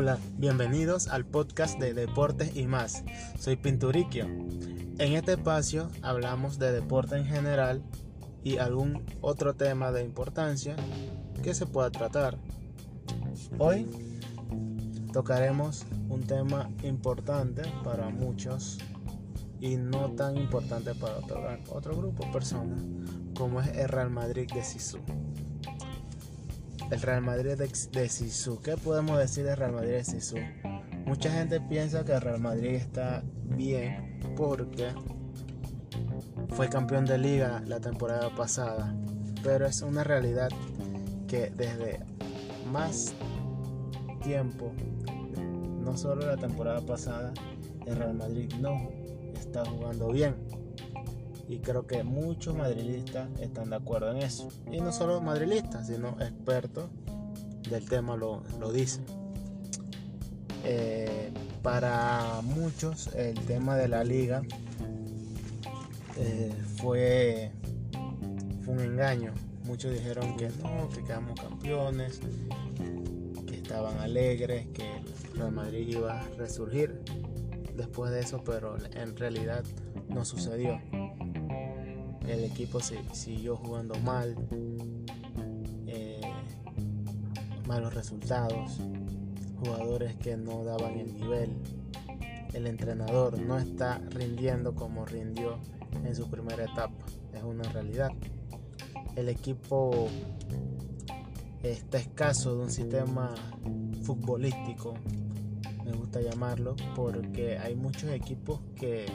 [0.00, 3.02] Hola, bienvenidos al podcast de Deportes y más.
[3.36, 4.26] Soy Pinturiquio.
[4.26, 7.82] En este espacio hablamos de deporte en general
[8.44, 10.76] y algún otro tema de importancia
[11.42, 12.38] que se pueda tratar.
[13.58, 13.88] Hoy
[15.12, 18.78] tocaremos un tema importante para muchos
[19.58, 22.80] y no tan importante para otro, otro grupo de personas
[23.36, 24.98] como es el Real Madrid de Sisu
[26.90, 28.60] el Real Madrid de, Sisu.
[28.62, 30.36] ¿Qué podemos decir del Real Madrid de Sisu?
[31.04, 34.88] Mucha gente piensa que el Real Madrid está bien porque
[36.50, 38.94] fue campeón de liga la temporada pasada,
[39.42, 40.48] pero es una realidad
[41.26, 42.00] que desde
[42.70, 43.14] más
[44.22, 44.72] tiempo,
[45.80, 47.32] no solo la temporada pasada,
[47.86, 48.90] el Real Madrid no
[49.34, 50.36] está jugando bien.
[51.48, 54.50] Y creo que muchos madrilistas están de acuerdo en eso.
[54.70, 56.90] Y no solo madrilistas, sino expertos
[57.70, 58.42] del tema lo,
[58.72, 59.04] dicen.
[60.64, 64.42] Eh, para muchos el tema de la liga
[66.16, 67.50] eh, fue,
[68.64, 69.32] fue un engaño.
[69.64, 72.20] Muchos dijeron que no, que quedamos campeones,
[73.46, 74.84] que estaban alegres, que
[75.34, 77.00] Real Madrid iba a resurgir
[77.74, 79.64] después de eso, pero en realidad
[80.08, 80.80] no sucedió
[82.28, 84.36] el equipo siguió jugando mal,
[85.86, 86.20] eh,
[87.66, 88.78] malos resultados,
[89.58, 91.56] jugadores que no daban el nivel,
[92.52, 95.58] el entrenador no está rindiendo como rindió
[96.04, 98.10] en su primera etapa, es una realidad.
[99.16, 100.08] El equipo
[101.62, 103.34] está escaso de un sistema
[104.02, 104.94] futbolístico,
[105.84, 109.06] me gusta llamarlo, porque hay muchos equipos que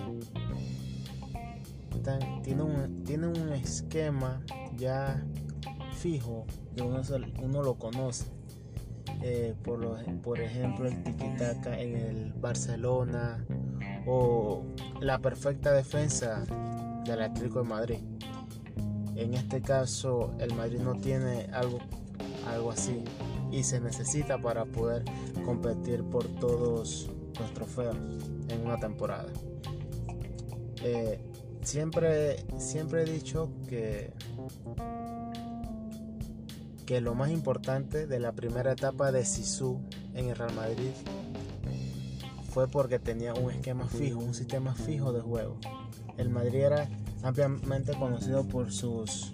[2.44, 4.42] tiene, un, tiene un esquema
[4.76, 5.24] ya
[5.94, 7.02] fijo que uno,
[7.42, 8.26] uno lo conoce.
[9.22, 9.80] Eh, por,
[10.22, 13.46] por ejemplo, el tiki-taka en el Barcelona
[14.06, 14.64] o
[15.00, 16.44] la perfecta defensa
[17.06, 18.00] del Atlético de Madrid.
[19.16, 21.80] En este caso, el Madrid no tiene algo,
[22.48, 23.04] algo así
[23.52, 25.04] y se necesita para poder
[25.46, 27.96] competir por todos los trofeos
[28.50, 29.32] en una temporada.
[30.82, 31.20] Eh,
[31.64, 34.12] siempre, siempre he dicho que,
[36.86, 39.80] que lo más importante de la primera etapa de Sisu
[40.14, 40.92] en el Real Madrid
[42.50, 45.58] fue porque tenía un esquema fijo, un sistema fijo de juego.
[46.18, 46.88] El Madrid era
[47.24, 49.34] ampliamente conocido por sus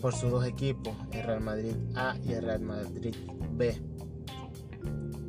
[0.00, 3.14] por sus dos equipos, el Real Madrid A y el Real Madrid
[3.52, 3.80] B,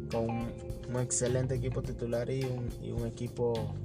[0.09, 3.75] con un, excelente equipo titular y un, y un equipo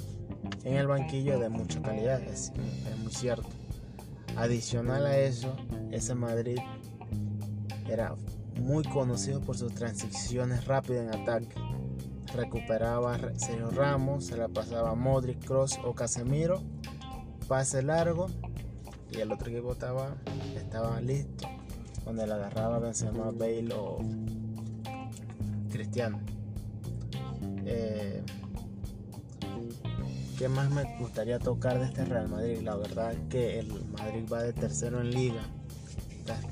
[0.68, 2.52] en el banquillo de mucha calidad, es,
[3.02, 3.48] muy cierto.
[4.36, 5.56] Adicional a eso,
[5.90, 6.58] ese Madrid
[7.88, 8.14] era
[8.60, 11.54] muy conocido por sus transiciones rápidas en ataque.
[12.34, 16.62] Recuperaba Sergio Ramos, se la pasaba Modric, Cross o Casemiro,
[17.48, 18.26] pase largo
[19.10, 20.16] y el otro equipo estaba,
[20.54, 21.48] estaba listo.
[22.04, 23.98] Donde la agarraba Benzema, Bale o
[25.70, 26.20] Cristiano.
[27.64, 28.22] Eh,
[30.38, 32.60] ¿Qué más me gustaría tocar de este Real Madrid?
[32.62, 35.42] La verdad que el Madrid va de tercero en liga.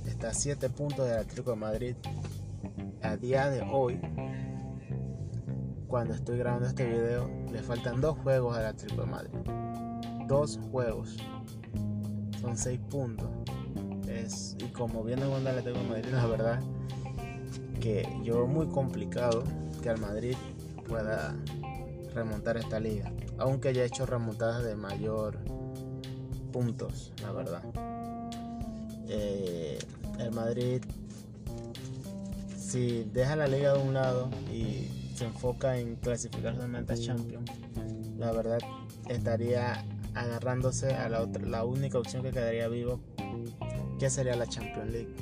[0.06, 1.94] Está, a 7 puntos del Atlético de Madrid.
[3.00, 4.00] A día de hoy,
[5.86, 9.30] cuando estoy grabando este video, le faltan dos juegos al Atlético de Madrid.
[10.26, 11.16] Dos juegos.
[12.40, 13.28] Son 6 puntos.
[14.58, 16.60] Y como viene jugando el Atlético de Madrid, la verdad
[17.80, 19.44] que yo muy complicado
[19.80, 20.34] que al Madrid
[20.88, 21.36] pueda
[22.12, 25.38] remontar esta liga aunque haya hecho remontadas de mayor
[26.52, 27.62] puntos, la verdad.
[29.08, 29.78] Eh,
[30.18, 30.82] el Madrid,
[32.56, 37.50] si deja la liga de un lado y se enfoca en clasificar solamente a Champions,
[38.16, 38.58] la verdad
[39.08, 43.00] estaría agarrándose a la, otra, la única opción que quedaría vivo,
[43.98, 45.14] que sería la Champions League.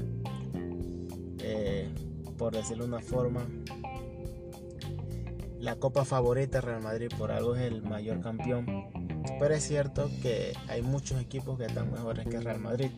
[1.40, 1.92] Eh,
[2.38, 3.46] por decirlo de una forma,
[5.64, 8.66] la copa favorita Real Madrid por algo es el mayor campeón.
[9.40, 12.90] Pero es cierto que hay muchos equipos que están mejores que Real Madrid.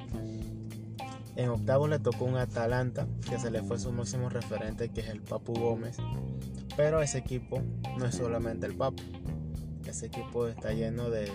[1.37, 5.09] En octavos le tocó un Atalanta, que se le fue su máximo referente, que es
[5.09, 5.99] el Papu Gómez.
[6.77, 7.63] Pero ese equipo
[7.99, 9.03] no es solamente el Papu.
[9.87, 11.31] Ese equipo está lleno de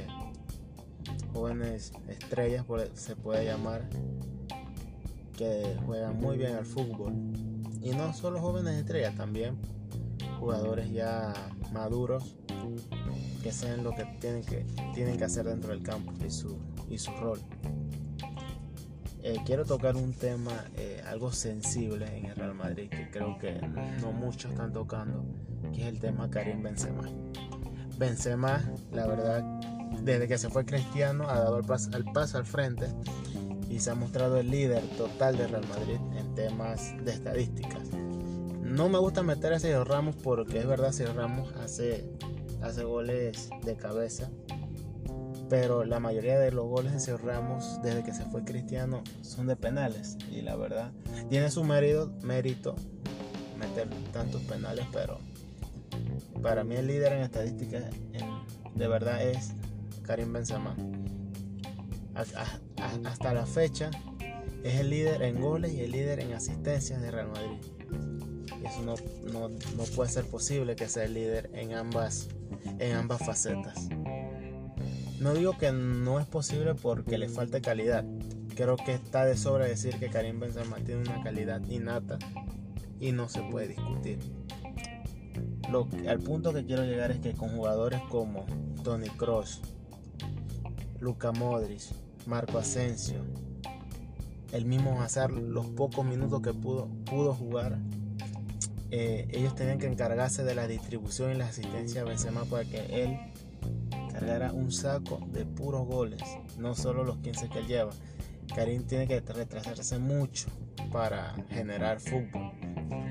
[1.33, 3.88] jóvenes estrellas, se puede llamar,
[5.38, 7.13] que juegan muy bien al fútbol.
[7.81, 9.56] Y no solo jóvenes estrellas, también
[10.41, 11.33] jugadores ya
[11.71, 12.35] maduros
[13.43, 14.65] que saben lo que tienen que,
[14.95, 16.57] tienen que hacer dentro del campo y su,
[16.89, 17.39] y su rol.
[19.21, 23.53] eh, quiero tocar un tema eh, algo sensible en el Real Madrid que creo que
[24.01, 25.23] no muchos están tocando,
[25.73, 27.07] que es el tema Karim Benzema.
[27.99, 29.44] Benzema, la verdad,
[30.01, 32.87] desde que se fue Cristiano ha dado el paso, al frente
[33.69, 37.90] y se ha mostrado el líder total de Real Madrid en temas de estadísticas.
[38.71, 42.06] No me gusta meter a Sergio Ramos porque es verdad Sergio Ramos hace,
[42.62, 44.29] hace goles de cabeza,
[45.50, 49.47] pero la mayoría de los goles de Sergio Ramos desde que se fue Cristiano son
[49.47, 50.94] de penales y la verdad
[51.29, 52.75] tiene su mérito, mérito
[53.59, 55.19] meter tantos penales, pero
[56.41, 57.83] para mí el líder en estadísticas
[58.73, 59.51] de verdad es
[60.03, 60.77] Karim Benzema
[62.15, 63.91] hasta la fecha
[64.63, 67.81] es el líder en goles y el líder en asistencias de Real Madrid.
[68.63, 68.95] Eso no,
[69.31, 72.29] no, no, puede ser posible que sea el líder en ambas,
[72.79, 73.89] en ambas facetas.
[75.19, 78.05] No digo que no es posible porque le falte calidad.
[78.55, 82.19] Creo que está de sobra decir que Karim Benzema tiene una calidad innata
[82.99, 84.19] y no se puede discutir.
[85.71, 88.45] Lo, al punto que quiero llegar es que con jugadores como
[88.83, 89.61] Tony Cross,
[90.99, 91.81] Luca Modric,
[92.25, 93.23] Marco Asensio,
[94.51, 97.79] el mismo Hazard, los pocos minutos que pudo, pudo jugar,
[98.91, 103.03] eh, ellos tenían que encargarse de la distribución y la asistencia a Benzema para que
[103.03, 103.17] él
[104.11, 106.21] cargara un saco de puros goles,
[106.57, 107.91] no solo los 15 que él lleva.
[108.53, 110.49] Karim tiene que retrasarse mucho
[110.91, 112.51] para generar fútbol,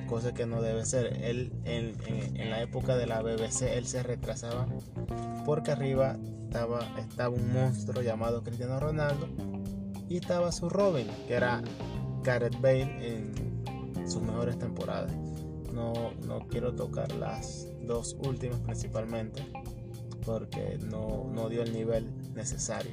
[0.07, 1.25] cosa que no debe ser.
[1.25, 4.67] Él en, la época de la BBC él se retrasaba
[5.47, 9.29] porque arriba estaba, estaba un monstruo llamado Cristiano Ronaldo
[10.11, 11.63] y estaba su Robin, que era
[12.23, 15.30] Gareth Bale en sus mejores temporadas.
[15.73, 19.43] No, no quiero tocar las dos últimas principalmente
[20.25, 22.93] porque no, no dio el nivel necesario.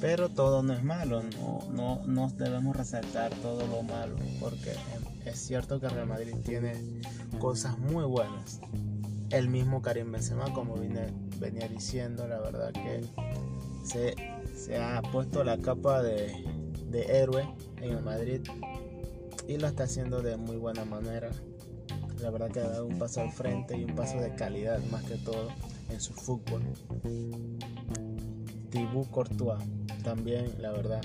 [0.00, 4.74] Pero todo no es malo, no, no, no debemos resaltar todo lo malo, porque
[5.24, 6.74] es cierto que Real Madrid tiene
[7.38, 8.60] cosas muy buenas,
[9.30, 13.02] el mismo Karim Benzema, como venía diciendo, la verdad que
[13.84, 14.14] se,
[14.54, 16.44] se ha puesto la capa de,
[16.90, 18.40] de, héroe en el Madrid
[19.48, 21.30] y lo está haciendo de muy buena manera.
[22.20, 25.04] La verdad que ha dado un paso al frente y un paso de calidad más
[25.04, 25.48] que todo
[25.90, 26.62] en su fútbol.
[28.70, 29.62] Thibaut Courtois
[30.02, 31.02] también, la verdad.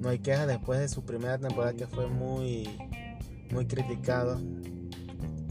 [0.00, 2.68] No hay quejas después de su primera temporada que fue muy,
[3.50, 4.40] muy criticado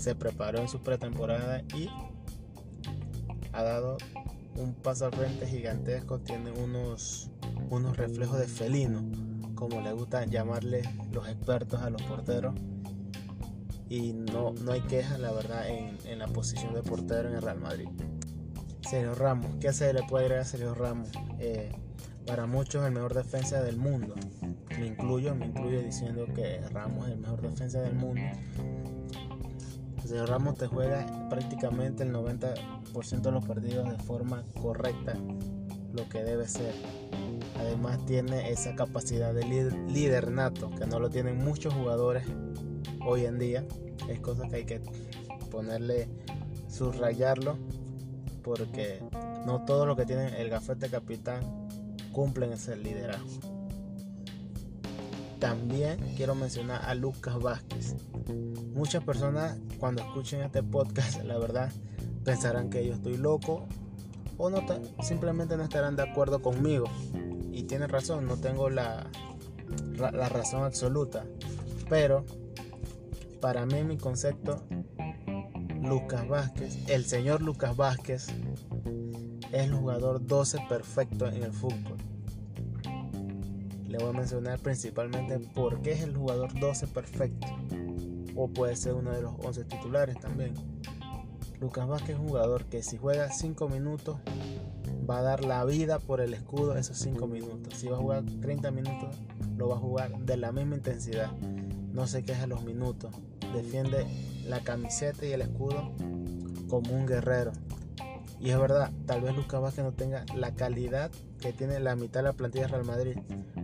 [0.02, 1.88] se preparó en su pretemporada y
[3.54, 3.98] ha dado
[4.56, 7.30] un paso al frente gigantesco, tiene unos,
[7.70, 9.04] unos reflejos de felino,
[9.62, 10.82] como le gusta llamarle
[11.14, 12.56] los expertos a los porteros.
[13.90, 17.42] Y no, no hay quejas, la verdad, en, en, la posición de portero en el
[17.44, 17.88] Real Madrid.
[18.82, 21.10] Sergio Ramos, ¿qué se le puede agregar a Sergio Ramos?
[21.40, 21.72] Eh,
[22.26, 24.16] para muchos el mejor defensa del mundo.
[24.80, 28.24] Me incluyo, me incluyo diciendo que Ramos es el mejor defensa del mundo
[30.12, 35.16] señor Ramos te juega prácticamente el 90% de los partidos de forma correcta,
[35.94, 36.74] lo que debe ser.
[37.58, 42.24] Además tiene esa capacidad de líder, nato, que no lo tienen muchos jugadores
[43.06, 43.66] hoy en día.
[44.10, 44.82] Es cosa que hay que
[45.52, 46.10] ponerle,
[46.70, 47.58] subrayarlo,
[48.44, 49.02] porque
[49.46, 51.42] no todo lo que tiene el gafete capitán
[52.12, 53.62] cumplen ese liderazgo.
[55.40, 57.96] También quiero mencionar a Lucas Vázquez.
[58.76, 61.72] Muchas personas cuando escuchen este podcast, la verdad,
[62.24, 63.66] pensarán que yo estoy loco
[64.38, 64.64] o no
[65.02, 66.86] simplemente no estarán de acuerdo conmigo.
[67.62, 69.08] Y tiene razón, no tengo la,
[69.98, 71.26] la razón absoluta.
[71.90, 72.26] Pero
[73.40, 74.64] para mí mi concepto,
[75.84, 78.30] Lucas Vázquez, el señor Lucas Vázquez,
[79.52, 81.98] es el jugador 12 perfecto en el fútbol
[83.92, 87.48] le voy a mencionar principalmente por qué es el jugador 12 perfecto.
[88.38, 90.54] O puede ser uno de los 11 titulares también.
[91.60, 94.18] Lucas Vázquez es un jugador que si juega 5 minutos
[95.10, 97.76] va a dar la vida por el escudo esos 5 minutos.
[97.76, 99.16] Si va a jugar 30 minutos,
[99.58, 101.32] lo va a jugar de la misma intensidad.
[101.94, 103.14] No se queja los minutos.
[103.54, 104.06] Defiende
[104.48, 105.92] la camiseta y el escudo
[106.68, 107.52] como un guerrero.
[108.40, 112.22] Y es verdad, tal vez Lucas Vázquez no tenga la calidad que tiene la mitad
[112.22, 113.18] de la plantilla de Real Madrid,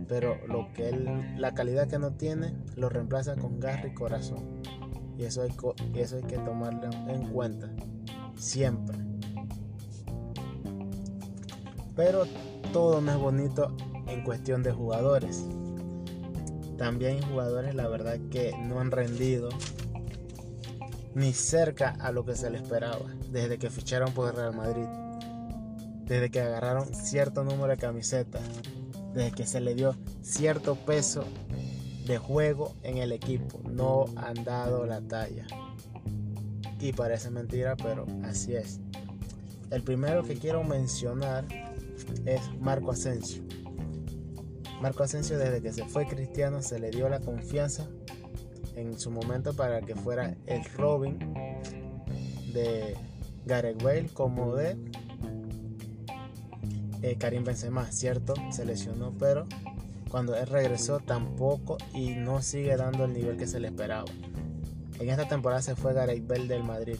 [0.06, 4.62] pero lo que él, la calidad que no tiene, lo reemplaza con garra y corazón.
[5.16, 5.52] Y eso hay,
[5.94, 7.68] eso hay que tomarlo en cuenta,
[8.36, 9.07] siempre.
[11.98, 12.26] Pero
[12.72, 13.72] todo no es bonito
[14.06, 15.44] en cuestión de jugadores.
[16.76, 19.48] También jugadores, la verdad, que no han rendido
[21.16, 24.86] ni cerca a lo que se le esperaba desde que ficharon por Real Madrid,
[26.04, 28.42] desde que agarraron cierto número de camisetas.
[29.12, 31.24] desde que se le dio cierto peso
[32.06, 33.60] de juego en el equipo.
[33.68, 35.46] No han dado la talla.
[36.78, 38.78] Y parece mentira, pero así es.
[39.72, 41.44] El primero que quiero mencionar
[42.24, 43.42] es Marco Asensio.
[44.80, 47.88] Marco Asensio desde que se fue cristiano se le dio la confianza
[48.76, 51.18] en su momento para que fuera el Robin
[52.52, 52.96] de
[53.44, 54.76] Gareth Bale como de
[57.02, 59.46] eh, Karim Benzema, cierto, se lesionó, pero
[60.10, 64.06] cuando él regresó tampoco y no sigue dando el nivel que se le esperaba.
[64.98, 66.96] En esta temporada se fue Gareth Bale del Madrid.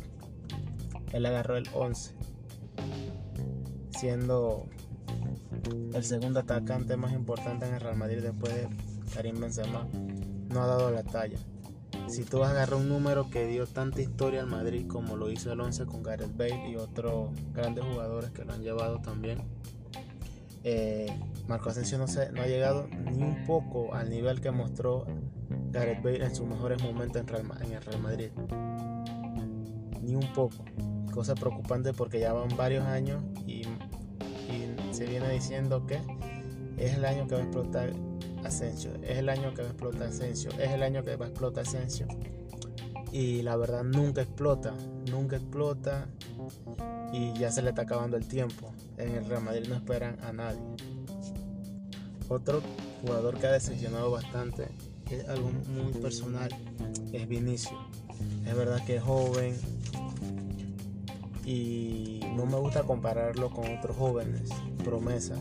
[1.12, 2.12] Él agarró el 11,
[3.98, 4.66] siendo
[5.94, 8.68] el segundo atacante más importante en el Real Madrid después de
[9.14, 9.86] Karim Benzema.
[10.48, 11.38] No ha dado la talla.
[12.08, 15.30] Si tú vas a agarrar un número que dio tanta historia al Madrid como lo
[15.30, 19.42] hizo el 11 con Gareth Bale y otros grandes jugadores que lo han llevado también,
[20.64, 21.06] eh,
[21.46, 25.06] Marco Asensio no, no ha llegado ni un poco al nivel que mostró
[25.70, 27.28] Gareth Bale en sus mejores momentos en,
[27.72, 28.30] el Real Madrid.
[30.02, 30.64] Ni un poco.
[31.12, 33.22] Cosa preocupante porque ya van varios años
[34.98, 36.00] se viene diciendo que
[36.76, 37.92] es el año que va a explotar
[38.44, 41.28] Asensio, es el año que va a explotar Asensio, es el año que va a
[41.28, 42.08] explotar Asensio.
[43.12, 44.74] Y la verdad nunca explota,
[45.08, 46.08] nunca explota
[47.12, 48.72] y ya se le está acabando el tiempo.
[48.96, 50.60] En el Real Madrid no esperan a nadie.
[52.28, 52.60] Otro
[53.00, 54.66] jugador que ha decepcionado bastante,
[55.12, 56.50] es algo muy personal,
[57.12, 57.78] es Vinicio.
[58.44, 59.54] Es verdad que es joven
[61.44, 65.40] y no me gusta compararlo con otros jóvenes, promesa.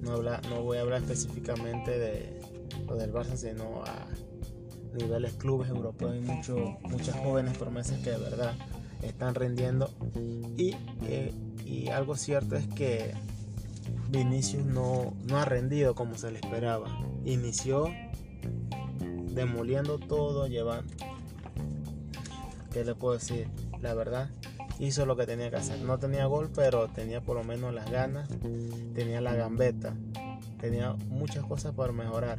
[0.00, 2.40] No, habla, no voy a hablar específicamente de
[2.88, 4.06] lo del Barça, sino a
[4.94, 6.12] niveles clubes europeos.
[6.12, 8.54] Hay mucho, muchas jóvenes promesas que de verdad
[9.02, 9.90] están rindiendo.
[10.56, 10.74] Y,
[11.06, 11.32] eh,
[11.64, 13.14] y algo cierto es que
[14.10, 16.88] Vinicius no, no ha rendido como se le esperaba.
[17.24, 17.88] Inició
[19.34, 20.92] demoliendo todo, llevando.
[22.72, 23.48] ¿Qué le puedo decir?
[23.80, 24.30] La verdad,
[24.78, 25.80] hizo lo que tenía que hacer.
[25.80, 28.28] No tenía gol, pero tenía por lo menos las ganas,
[28.94, 29.94] tenía la gambeta,
[30.60, 32.38] tenía muchas cosas por mejorar.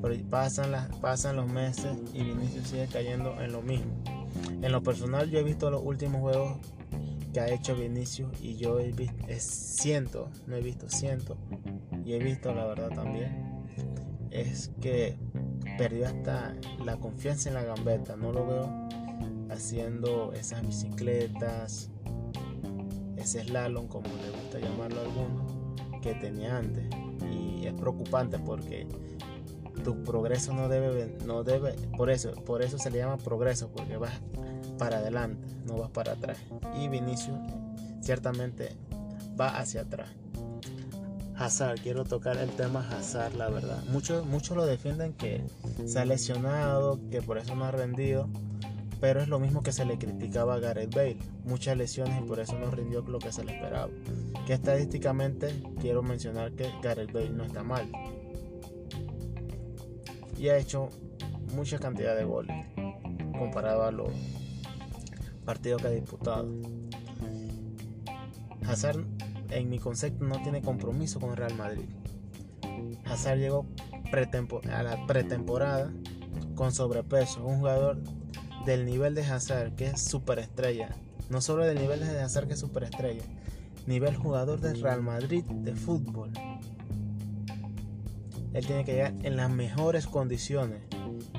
[0.00, 3.92] Pero pasan, los meses y Vinicius sigue cayendo en lo mismo.
[4.62, 6.58] En lo personal yo he visto los últimos juegos
[7.32, 11.36] que ha hecho Vinicius y yo he visto, es ciento, no he visto ciento
[12.04, 13.66] y he visto la verdad también,
[14.30, 15.16] es que
[15.76, 16.54] perdió hasta
[16.84, 18.88] la confianza en la gambeta, no lo veo
[19.50, 21.90] haciendo esas bicicletas,
[23.16, 25.52] ese slalom como le gusta llamarlo a algunos,
[26.02, 26.84] que tenía antes.
[27.32, 28.86] Y es preocupante porque
[29.84, 33.96] tu progreso no debe no debe por eso por eso se le llama progreso porque
[33.96, 34.12] vas
[34.76, 36.38] para adelante no vas para atrás.
[36.80, 37.38] Y Vinicius
[38.00, 38.76] ciertamente
[39.38, 40.08] va hacia atrás.
[41.36, 43.82] Hazard quiero tocar el tema Hazard la verdad.
[43.90, 45.44] Muchos muchos lo defienden que
[45.86, 48.28] se ha lesionado que por eso no ha rendido
[49.00, 52.40] pero es lo mismo que se le criticaba a Gareth Bale muchas lesiones y por
[52.40, 53.88] eso no rindió lo que se le esperaba
[54.46, 57.90] que estadísticamente quiero mencionar que Gareth Bale no está mal
[60.38, 60.88] y ha hecho
[61.54, 62.66] mucha cantidad de goles
[63.38, 64.10] comparado a los
[65.44, 66.48] partidos que ha disputado.
[68.66, 69.02] Hazard,
[69.50, 71.86] en mi concepto, no tiene compromiso con Real Madrid.
[73.06, 73.64] Hazard llegó
[74.70, 75.90] a la pretemporada
[76.54, 77.98] con sobrepeso, un jugador
[78.68, 80.90] del nivel de Hazard, que es superestrella.
[81.28, 83.24] No solo del nivel de Hazard, que es superestrella,
[83.86, 86.30] nivel jugador del Real Madrid de fútbol
[88.54, 90.82] él tiene que llegar en las mejores condiciones.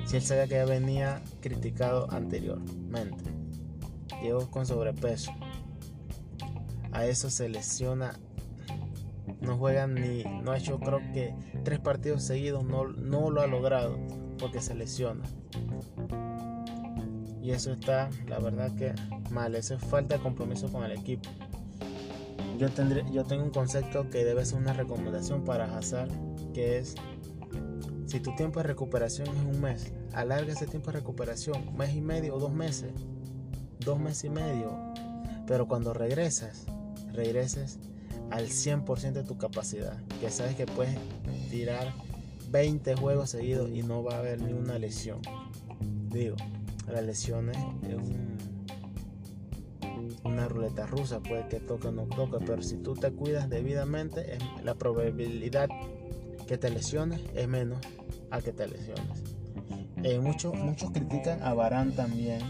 [0.06, 3.24] Si él sabe que ya venía criticado anteriormente.
[4.22, 5.32] Llegó con sobrepeso.
[6.92, 8.18] A eso se lesiona.
[9.40, 10.24] No juega ni.
[10.24, 12.64] No ha hecho creo que tres partidos seguidos.
[12.64, 13.98] No, no lo ha logrado.
[14.38, 15.24] Porque se lesiona.
[17.42, 18.94] Y eso está, la verdad que
[19.30, 19.54] mal.
[19.54, 21.28] Eso es falta de compromiso con el equipo.
[22.58, 26.10] Yo, tendré, yo tengo un concepto que debe ser una recomendación para Hazard
[26.52, 26.94] que es,
[28.06, 32.00] si tu tiempo de recuperación es un mes, alarga ese tiempo de recuperación, mes y
[32.00, 32.92] medio o dos meses,
[33.80, 34.76] dos meses y medio,
[35.46, 36.66] pero cuando regresas,
[37.12, 37.78] regreses
[38.30, 40.96] al 100% de tu capacidad, que sabes que puedes
[41.50, 41.92] tirar
[42.50, 45.20] 20 juegos seguidos y no va a haber ni una lesión.
[46.10, 46.36] Digo,
[46.90, 47.96] las lesiones es
[50.24, 54.38] una ruleta rusa, puede que toque o no toque, pero si tú te cuidas debidamente,
[54.62, 55.68] la probabilidad
[56.46, 57.78] que te lesiones es menos
[58.30, 59.22] a que te lesiones.
[60.02, 62.40] Eh, muchos, muchos critican a Barán también,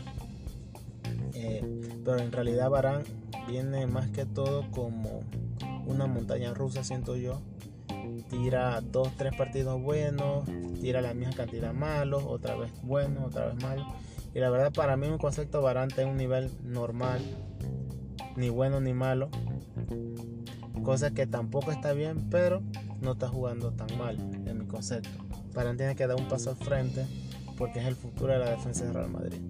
[1.35, 1.62] eh,
[2.04, 3.02] pero en realidad Barán
[3.49, 5.23] viene más que todo como
[5.87, 7.40] una montaña rusa, siento yo,
[8.28, 10.44] tira dos, tres partidos buenos,
[10.80, 13.87] tira la misma cantidad malos, otra vez buenos, otra vez malos.
[14.34, 17.20] Y la verdad para mí un concepto Varante es un nivel normal,
[18.37, 19.28] ni bueno ni malo.
[20.82, 22.62] Cosa que tampoco está bien, pero
[23.00, 25.10] no está jugando tan mal en mi concepto.
[25.54, 27.06] Varane tiene que dar un paso al frente
[27.58, 29.40] porque es el futuro de la defensa de Real Madrid.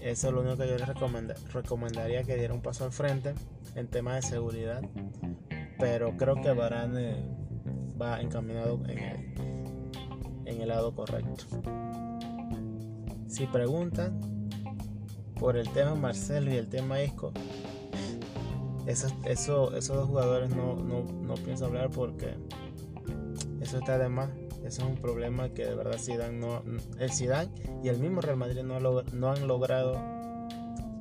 [0.00, 0.88] Eso es lo único que yo les
[1.52, 3.34] recomendaría que diera un paso al frente
[3.74, 4.82] en tema de seguridad.
[5.78, 7.16] Pero creo que Varane
[8.00, 8.80] va encaminado
[10.46, 11.44] en el lado correcto.
[13.30, 14.20] Si preguntan
[15.38, 17.32] por el tema Marcelo y el tema Isco,
[18.86, 22.34] eso, eso, esos dos jugadores no, no, no, pienso hablar porque
[23.60, 24.30] eso está de más.
[24.64, 26.64] Eso es un problema que de verdad Zidane no,
[26.98, 27.52] el Zidane
[27.84, 29.96] y el mismo Real Madrid no, no han logrado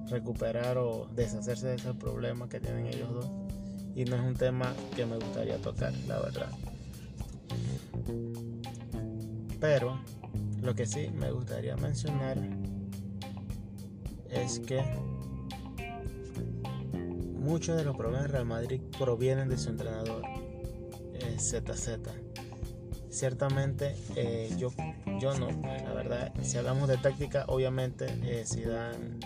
[0.08, 3.32] recuperar o deshacerse de ese problema que tienen ellos dos.
[3.96, 6.52] Y no es un tema que me gustaría tocar, la verdad.
[9.60, 10.00] Pero
[10.62, 12.38] lo que sí me gustaría mencionar
[14.30, 14.84] es que
[17.40, 20.24] muchos de los problemas de Real Madrid provienen de su entrenador,
[21.38, 21.88] ZZ.
[21.88, 22.30] Eh,
[23.10, 24.72] Ciertamente eh, yo,
[25.20, 29.18] yo no, la verdad, si hablamos de táctica, obviamente eh, Zidane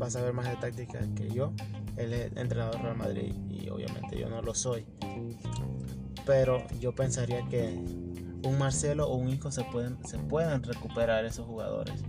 [0.00, 1.52] va a saber más de táctica que yo.
[1.96, 4.86] Él es entrenador de Real Madrid y obviamente yo no lo soy.
[6.24, 7.76] Pero yo pensaría que
[8.44, 12.02] un Marcelo o un Isco se pueden, se pueden recuperar esos jugadores.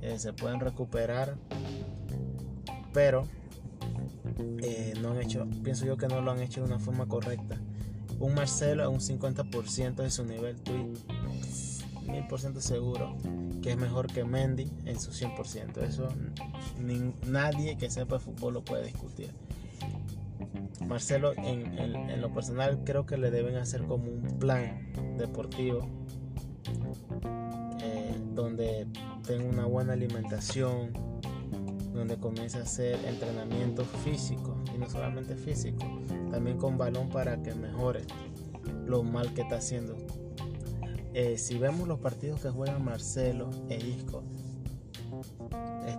[0.00, 1.36] Eh, se pueden recuperar,
[2.92, 3.26] pero
[4.62, 7.58] eh, no han hecho, pienso yo que no lo han hecho de una forma correcta.
[8.20, 10.92] Un Marcelo a un 50% de su nivel, estoy
[12.06, 13.16] mil por ciento seguro
[13.64, 15.78] que es mejor que Mendy en su 100%.
[15.78, 16.08] Eso
[17.26, 19.30] nadie que sepa fútbol lo puede discutir.
[20.86, 25.88] Marcelo en, lo personal creo que le deben hacer como un plan deportivo
[27.80, 28.86] eh, donde
[29.26, 30.92] tenga una buena alimentación,
[31.92, 35.84] donde comience a hacer entrenamiento físico y no solamente físico,
[36.30, 38.02] también con balón para que mejore
[38.86, 39.96] lo mal que está haciendo.
[41.12, 44.24] Eh, si vemos los partidos que juegan Marcelo e Isco,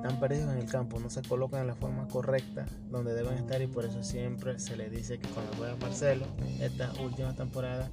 [0.05, 3.59] están perdidos en el campo, no se colocan en la forma correcta donde deben estar
[3.59, 6.27] y por eso siempre se le dice que cuando juega Marcelo,
[6.61, 7.89] esta última temporada,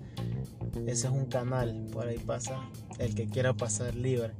[0.86, 2.60] ese es un canal, por ahí pasa
[2.98, 4.32] el que quiera pasar libre,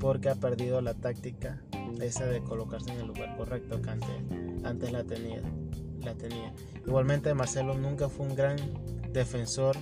[0.00, 1.62] porque ha perdido la táctica
[2.00, 4.10] esa de colocarse en el lugar correcto que antes,
[4.64, 5.40] antes la, tenía,
[6.00, 6.52] la tenía.
[6.84, 8.56] Igualmente Marcelo nunca fue un gran
[9.12, 9.76] defensor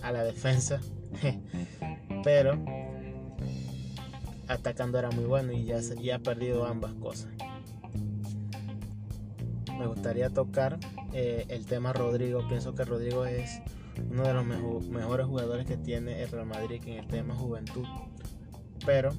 [0.00, 0.80] a la defensa,
[2.24, 2.58] pero
[4.48, 7.30] atacando era muy bueno y ya, ya ha perdido ambas cosas.
[9.78, 10.78] Me gustaría tocar
[11.12, 12.46] eh, el tema Rodrigo.
[12.48, 13.60] Pienso que Rodrigo es
[14.10, 14.44] uno de los
[14.88, 17.84] mejores jugadores que tiene el Real Madrid en el tema juventud.
[18.84, 19.12] Pero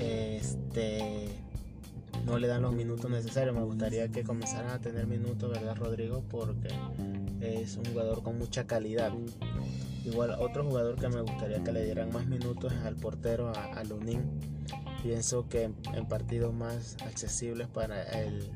[0.00, 1.28] este
[2.26, 3.54] no le dan los minutos necesarios.
[3.54, 6.22] Me gustaría que comenzaran a tener minutos, ¿verdad, Rodrigo?
[6.28, 6.68] Porque
[7.40, 9.12] es un jugador con mucha calidad.
[10.04, 13.84] Igual otro jugador que me gustaría que le dieran más minutos es al portero, a,
[13.84, 14.22] Lunin.
[15.02, 18.50] Pienso que en, partidos más accesibles para el,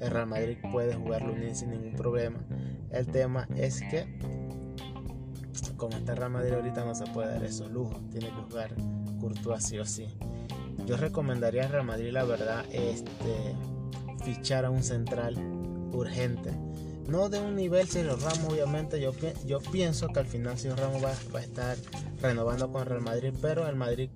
[0.00, 2.38] Real Madrid puede jugar Lunin sin ningún problema.
[2.90, 4.06] El tema es que
[5.76, 7.98] como está Real Madrid ahorita no se puede dar esos lujos.
[8.10, 8.74] Tiene que jugar
[9.20, 10.06] Courtois sí o sí.
[10.86, 13.54] Yo recomendaría a Real Madrid la verdad este,
[14.24, 15.36] fichar a un central
[15.92, 16.52] urgente
[17.08, 19.00] no de un nivel Sergio Ramos, obviamente.
[19.00, 19.12] Yo,
[19.44, 21.76] yo pienso que al final Sergio Ramos va, a estar
[22.20, 24.10] renovando con Real Madrid, pero el Madrid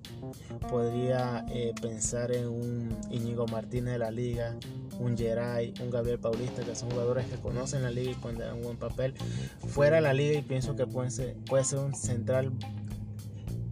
[0.68, 4.56] podría eh, pensar en un Íñigo Martínez de la liga,
[4.98, 8.62] un Geray, un Gabriel Paulista, que son jugadores que conocen la liga y cuando un
[8.62, 9.14] buen papel
[9.68, 10.38] fuera de la liga.
[10.38, 12.52] Y pienso que puede ser, puede ser un central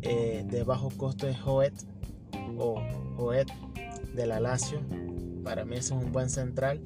[0.03, 1.75] eh, de bajo costo de Joet
[2.57, 2.81] o
[3.17, 3.49] Joet
[4.15, 4.81] de la Lazio.
[5.43, 6.81] Para mí es un buen central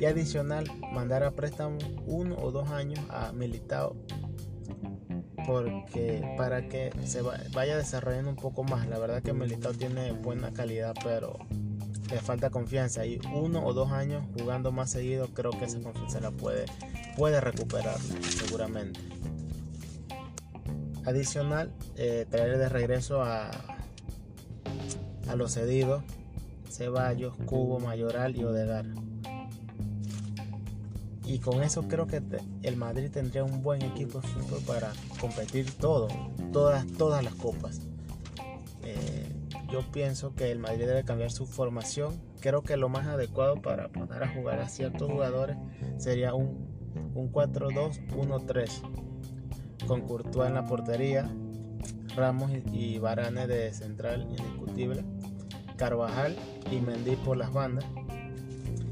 [0.00, 3.94] y adicional mandar a préstamo uno o dos años a Militao
[5.46, 8.86] porque para que se vaya desarrollando un poco más.
[8.88, 11.38] La verdad que Militao tiene buena calidad pero
[12.10, 13.04] le falta confianza.
[13.04, 16.64] Y uno o dos años jugando más seguido creo que esa confianza la puede
[17.16, 19.00] puede recuperar seguramente.
[21.04, 23.50] Adicional eh, traer de regreso a
[25.28, 26.02] a los cedidos
[26.70, 28.86] Ceballos, Cubo, Mayoral y Odegar
[31.34, 32.22] y con eso creo que
[32.62, 36.08] el Madrid tendría un buen equipo de fútbol para competir todo,
[36.52, 37.80] todas, todas las copas.
[38.82, 39.26] Eh,
[39.70, 42.20] yo pienso que el Madrid debe cambiar su formación.
[42.40, 45.56] Creo que lo más adecuado para poner a jugar a ciertos jugadores
[45.98, 46.70] sería un
[47.14, 48.82] un 4-2-1-3
[49.86, 51.30] con Courtois en la portería,
[52.16, 55.04] Ramos y Varane de central indiscutible,
[55.76, 56.36] Carvajal
[56.70, 57.84] y Mendy por las bandas.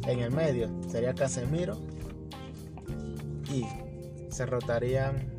[0.07, 1.77] En el medio sería Casemiro
[3.51, 3.65] y
[4.31, 5.39] se rotarían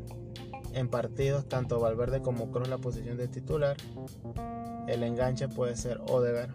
[0.72, 3.76] en partidos tanto Valverde como Kroos la posición de titular.
[4.86, 6.50] El enganche puede ser Odegaard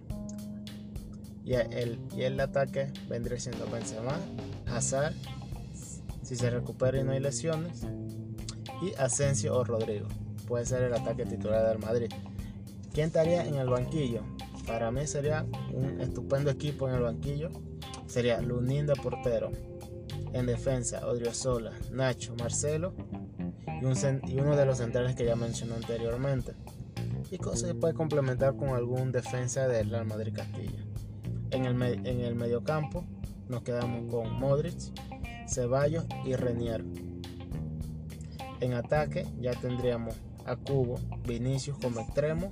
[1.46, 4.20] y el, y el ataque vendría siendo Benzema,
[4.66, 5.14] Hazard,
[6.24, 7.86] si se recupera y no hay lesiones,
[8.82, 10.08] y Asensio o Rodrigo.
[10.48, 12.12] Puede ser el ataque titular del Madrid.
[12.94, 14.22] ¿Quién estaría en el banquillo?
[14.66, 17.50] Para mí sería un estupendo equipo en el banquillo.
[18.08, 19.52] Sería Lunin de portero.
[20.36, 22.94] En defensa, Odriozola, Nacho, Marcelo
[24.28, 26.52] y, uno de los centrales que ya mencioné anteriormente.
[27.32, 30.84] Y se puede complementar con algún defensa del Real Madrid Castilla.
[31.52, 33.06] En el, en el mediocampo
[33.48, 34.76] nos quedamos con Modric,
[35.48, 36.84] Ceballos y Renier.
[38.60, 42.52] En ataque ya tendríamos a Cubo, Vinicius como extremo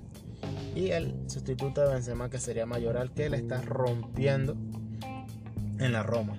[0.73, 4.55] y el sustituto de Benzema que sería Mayoral que le está rompiendo
[5.79, 6.37] en la Roma.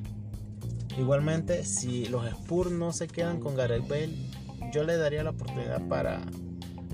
[0.97, 4.15] Igualmente, si los Spurs no se quedan con Gareth Bale,
[4.73, 6.21] yo le daría la oportunidad para,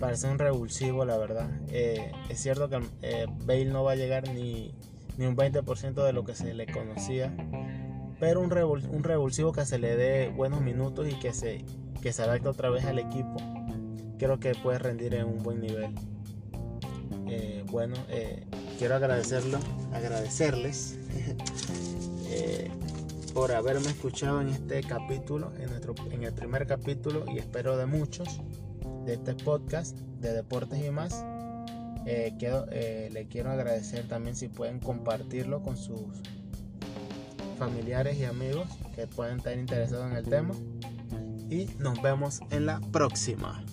[0.00, 1.50] para ser un revulsivo, la verdad.
[1.68, 4.74] Eh, es cierto que eh, Bale no va a llegar ni,
[5.18, 7.32] ni un 20% de lo que se le conocía,
[8.18, 11.64] pero un, revulsivo que se le dé buenos minutos y que se,
[12.02, 13.36] que se adapte otra vez al equipo,
[14.18, 15.94] creo que puede rendir en un buen nivel.
[17.28, 17.96] Eh, bueno,
[18.78, 19.58] quiero agradecerlo,
[19.92, 20.98] agradecerles
[23.40, 27.87] por haberme escuchado en este capítulo, en, nuestro, en el primer capítulo y espero de
[27.87, 28.38] muchos
[29.07, 31.24] de este podcast de deportes y más.
[32.38, 36.03] quiero, le quiero agradecer también si pueden compartirlo con sus
[37.59, 40.55] familiares y amigos que pueden estar interesados en el tema.
[41.48, 43.64] Y nos vemos en la próxima.